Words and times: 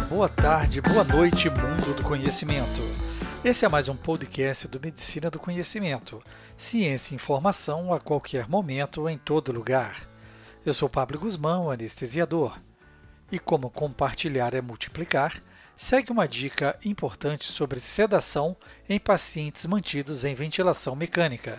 boa 0.00 0.28
tarde, 0.28 0.80
boa 0.80 1.04
noite, 1.04 1.48
mundo 1.48 1.94
do 1.94 2.02
conhecimento. 2.02 2.80
Esse 3.44 3.64
é 3.64 3.68
mais 3.68 3.88
um 3.88 3.94
podcast 3.94 4.66
do 4.66 4.80
Medicina 4.80 5.30
do 5.30 5.38
Conhecimento. 5.38 6.20
Ciência 6.56 7.12
e 7.12 7.16
informação 7.16 7.92
a 7.94 8.00
qualquer 8.00 8.48
momento, 8.48 9.08
em 9.08 9.16
todo 9.16 9.52
lugar. 9.52 10.08
Eu 10.66 10.74
sou 10.74 10.88
Pablo 10.88 11.20
Guzmão, 11.20 11.70
anestesiador. 11.70 12.58
E 13.30 13.38
como 13.38 13.70
compartilhar 13.70 14.54
é 14.54 14.60
multiplicar, 14.60 15.42
segue 15.76 16.10
uma 16.10 16.26
dica 16.26 16.76
importante 16.84 17.44
sobre 17.44 17.78
sedação 17.78 18.56
em 18.88 18.98
pacientes 18.98 19.66
mantidos 19.66 20.24
em 20.24 20.34
ventilação 20.34 20.96
mecânica. 20.96 21.58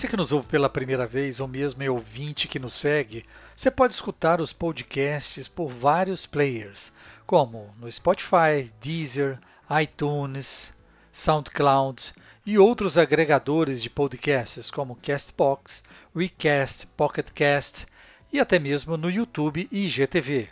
Você 0.00 0.08
que 0.08 0.16
nos 0.16 0.32
ouve 0.32 0.46
pela 0.46 0.70
primeira 0.70 1.06
vez 1.06 1.40
ou 1.40 1.46
mesmo 1.46 1.82
é 1.82 1.90
ouvinte 1.90 2.48
que 2.48 2.58
nos 2.58 2.72
segue, 2.72 3.26
você 3.54 3.70
pode 3.70 3.92
escutar 3.92 4.40
os 4.40 4.50
podcasts 4.50 5.46
por 5.46 5.70
vários 5.70 6.24
players, 6.24 6.90
como 7.26 7.70
no 7.78 7.92
Spotify, 7.92 8.72
Deezer, 8.80 9.38
iTunes, 9.78 10.72
SoundCloud 11.12 12.14
e 12.46 12.58
outros 12.58 12.96
agregadores 12.96 13.82
de 13.82 13.90
podcasts 13.90 14.70
como 14.70 14.96
Castbox, 14.96 15.84
Recast, 16.16 16.86
Pocketcast 16.96 17.86
e 18.32 18.40
até 18.40 18.58
mesmo 18.58 18.96
no 18.96 19.10
YouTube 19.10 19.68
e 19.70 19.84
IGTV. 19.84 20.48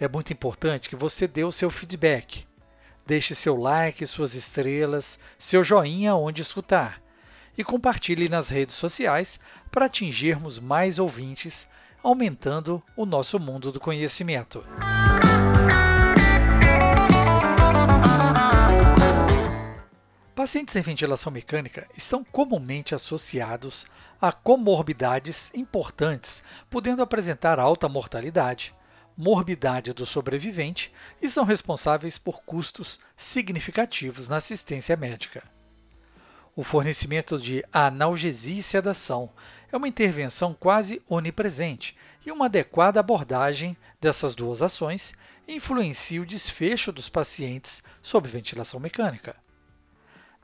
É 0.00 0.08
muito 0.08 0.32
importante 0.32 0.88
que 0.88 0.96
você 0.96 1.28
dê 1.28 1.44
o 1.44 1.52
seu 1.52 1.68
feedback. 1.68 2.46
Deixe 3.06 3.34
seu 3.34 3.54
like, 3.54 4.06
suas 4.06 4.34
estrelas, 4.34 5.18
seu 5.38 5.62
joinha 5.62 6.14
onde 6.14 6.40
escutar 6.40 7.02
e 7.56 7.64
compartilhe 7.64 8.28
nas 8.28 8.48
redes 8.48 8.74
sociais 8.74 9.38
para 9.70 9.86
atingirmos 9.86 10.58
mais 10.58 10.98
ouvintes, 10.98 11.68
aumentando 12.02 12.82
o 12.96 13.06
nosso 13.06 13.38
mundo 13.38 13.70
do 13.70 13.80
conhecimento. 13.80 14.64
Pacientes 20.34 20.74
em 20.74 20.82
ventilação 20.82 21.30
mecânica 21.30 21.86
estão 21.96 22.24
comumente 22.24 22.94
associados 22.94 23.86
a 24.20 24.32
comorbidades 24.32 25.52
importantes, 25.54 26.42
podendo 26.68 27.02
apresentar 27.02 27.60
alta 27.60 27.88
mortalidade, 27.88 28.74
morbidade 29.16 29.92
do 29.92 30.06
sobrevivente 30.06 30.92
e 31.20 31.28
são 31.28 31.44
responsáveis 31.44 32.18
por 32.18 32.42
custos 32.42 32.98
significativos 33.16 34.26
na 34.26 34.38
assistência 34.38 34.96
médica. 34.96 35.44
O 36.54 36.62
fornecimento 36.62 37.38
de 37.38 37.64
analgesia 37.72 38.58
e 38.58 38.62
sedação 38.62 39.30
é 39.72 39.76
uma 39.76 39.88
intervenção 39.88 40.52
quase 40.52 41.00
onipresente 41.08 41.96
e 42.26 42.30
uma 42.30 42.44
adequada 42.44 43.00
abordagem 43.00 43.74
dessas 43.98 44.34
duas 44.34 44.60
ações 44.60 45.14
influencia 45.48 46.20
o 46.20 46.26
desfecho 46.26 46.92
dos 46.92 47.08
pacientes 47.08 47.82
sob 48.02 48.28
ventilação 48.28 48.78
mecânica. 48.78 49.34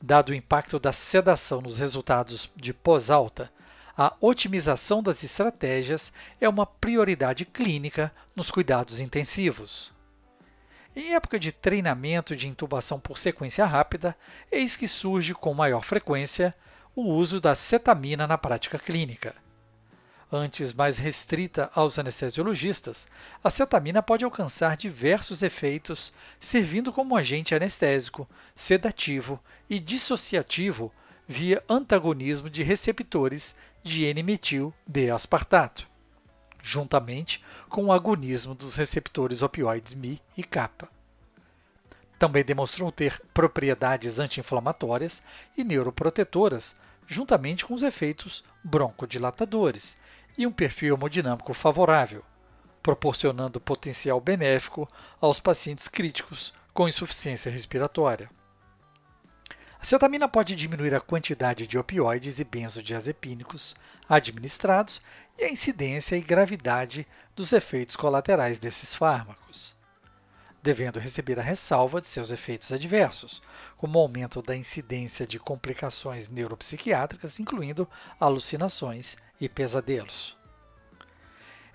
Dado 0.01 0.29
o 0.29 0.35
impacto 0.35 0.79
da 0.79 0.91
sedação 0.91 1.61
nos 1.61 1.77
resultados 1.77 2.49
de 2.55 2.73
pós-alta, 2.73 3.51
a 3.95 4.15
otimização 4.19 5.03
das 5.03 5.23
estratégias 5.23 6.11
é 6.41 6.49
uma 6.49 6.65
prioridade 6.65 7.45
clínica 7.45 8.11
nos 8.35 8.49
cuidados 8.49 8.99
intensivos. 8.99 9.93
Em 10.95 11.13
época 11.13 11.39
de 11.39 11.51
treinamento 11.51 12.35
de 12.35 12.47
intubação 12.47 12.99
por 12.99 13.17
sequência 13.17 13.65
rápida, 13.65 14.15
eis 14.51 14.75
que 14.75 14.87
surge 14.87 15.33
com 15.33 15.53
maior 15.53 15.83
frequência 15.83 16.55
o 16.95 17.03
uso 17.03 17.39
da 17.39 17.53
cetamina 17.53 18.25
na 18.25 18.37
prática 18.37 18.79
clínica. 18.79 19.35
Antes 20.31 20.73
mais 20.73 20.97
restrita 20.97 21.71
aos 21.73 21.97
anestesiologistas, 21.97 23.07
a 23.43 23.49
cetamina 23.49 24.01
pode 24.01 24.23
alcançar 24.23 24.77
diversos 24.77 25.41
efeitos, 25.41 26.13
servindo 26.39 26.93
como 26.93 27.15
agente 27.15 27.55
anestésico, 27.55 28.29
sedativo 28.55 29.39
e 29.67 29.79
dissociativo 29.79 30.91
via 31.27 31.63
antagonismo 31.67 32.49
de 32.49 32.61
receptores 32.61 33.55
de 33.83 34.05
N-metil-D-aspartato 34.05 35.88
juntamente 36.61 37.43
com 37.69 37.85
o 37.85 37.91
agonismo 37.91 38.53
dos 38.53 38.75
receptores 38.75 39.41
opioides 39.41 39.93
Mi 39.93 40.21
e 40.37 40.43
kappa. 40.43 40.89
Também 42.17 42.43
demonstrou 42.43 42.91
ter 42.91 43.21
propriedades 43.33 44.19
anti-inflamatórias 44.19 45.23
e 45.57 45.63
neuroprotetoras, 45.63 46.75
juntamente 47.07 47.65
com 47.65 47.73
os 47.73 47.81
efeitos 47.81 48.43
broncodilatadores 48.63 49.97
e 50.37 50.45
um 50.45 50.51
perfil 50.51 50.95
hemodinâmico 50.95 51.53
favorável, 51.53 52.23
proporcionando 52.83 53.59
potencial 53.59 54.19
benéfico 54.19 54.87
aos 55.21 55.39
pacientes 55.39 55.87
críticos 55.87 56.53
com 56.73 56.87
insuficiência 56.87 57.51
respiratória. 57.51 58.29
Cetamina 59.89 60.27
pode 60.27 60.55
diminuir 60.55 60.93
a 60.93 60.99
quantidade 60.99 61.65
de 61.65 61.75
opioides 61.75 62.39
e 62.39 62.43
benzodiazepínicos 62.43 63.75
administrados 64.07 65.01
e 65.35 65.45
a 65.45 65.49
incidência 65.49 66.15
e 66.15 66.21
gravidade 66.21 67.07
dos 67.35 67.53
efeitos 67.53 67.95
colaterais 67.95 68.59
desses 68.59 68.93
fármacos, 68.93 69.75
devendo 70.61 70.99
receber 70.99 71.39
a 71.39 71.41
ressalva 71.41 71.99
de 71.99 72.05
seus 72.05 72.29
efeitos 72.29 72.71
adversos, 72.71 73.41
como 73.77 73.97
aumento 73.97 74.43
da 74.43 74.55
incidência 74.55 75.25
de 75.25 75.39
complicações 75.39 76.29
neuropsiquiátricas, 76.29 77.39
incluindo 77.39 77.89
alucinações 78.19 79.17
e 79.41 79.49
pesadelos. 79.49 80.38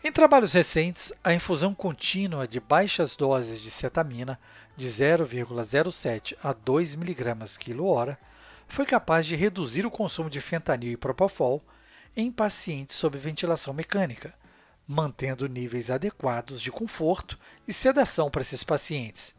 Em 0.06 0.12
trabalhos 0.12 0.52
recentes, 0.52 1.14
a 1.24 1.32
infusão 1.32 1.74
contínua 1.74 2.46
de 2.46 2.60
baixas 2.60 3.16
doses 3.16 3.58
de 3.58 3.70
cetamina, 3.70 4.38
de 4.76 4.86
0,07 4.86 6.36
a 6.42 6.52
2 6.52 6.94
mg 6.94 7.34
kg, 7.58 8.18
foi 8.68 8.84
capaz 8.84 9.24
de 9.24 9.34
reduzir 9.34 9.86
o 9.86 9.90
consumo 9.90 10.28
de 10.28 10.42
fentanil 10.42 10.92
e 10.92 10.96
propofol 10.98 11.62
em 12.14 12.30
pacientes 12.30 12.96
sob 12.96 13.16
ventilação 13.16 13.72
mecânica, 13.72 14.34
mantendo 14.86 15.48
níveis 15.48 15.88
adequados 15.88 16.60
de 16.60 16.70
conforto 16.70 17.38
e 17.66 17.72
sedação 17.72 18.30
para 18.30 18.42
esses 18.42 18.62
pacientes, 18.62 19.34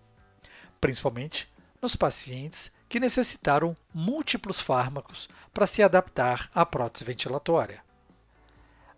principalmente 0.81 1.47
nos 1.79 1.95
pacientes 1.95 2.71
que 2.89 2.99
necessitaram 2.99 3.77
múltiplos 3.93 4.59
fármacos 4.59 5.29
para 5.53 5.67
se 5.67 5.83
adaptar 5.83 6.49
à 6.55 6.65
prótese 6.65 7.05
ventilatória 7.05 7.84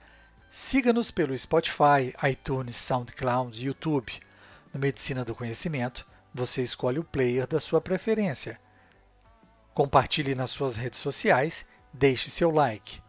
Siga-nos 0.51 1.09
pelo 1.09 1.35
Spotify, 1.35 2.13
iTunes, 2.29 2.75
SoundCloud 2.75 3.65
YouTube. 3.65 4.13
No 4.71 4.79
Medicina 4.79 5.25
do 5.25 5.33
Conhecimento, 5.33 6.05
você 6.31 6.61
escolhe 6.61 6.99
o 6.99 7.03
player 7.03 7.47
da 7.47 7.59
sua 7.59 7.81
preferência. 7.81 8.61
Compartilhe 9.73 10.35
nas 10.35 10.51
suas 10.51 10.75
redes 10.75 10.99
sociais, 10.99 11.65
deixe 11.91 12.29
seu 12.29 12.51
like. 12.51 13.01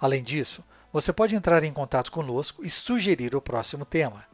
Além 0.00 0.22
disso, 0.22 0.64
você 0.92 1.12
pode 1.12 1.34
entrar 1.34 1.62
em 1.62 1.72
contato 1.72 2.10
conosco 2.10 2.64
e 2.64 2.70
sugerir 2.70 3.36
o 3.36 3.42
próximo 3.42 3.84
tema. 3.84 4.24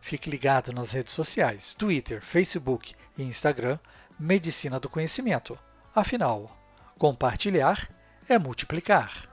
Fique 0.00 0.30
ligado 0.30 0.72
nas 0.72 0.92
redes 0.92 1.12
sociais, 1.12 1.74
Twitter, 1.74 2.22
Facebook 2.22 2.94
e 3.16 3.22
Instagram, 3.22 3.78
Medicina 4.18 4.78
do 4.78 4.88
Conhecimento. 4.88 5.58
Afinal, 5.94 6.56
compartilhar 6.98 7.90
é 8.28 8.38
multiplicar. 8.38 9.25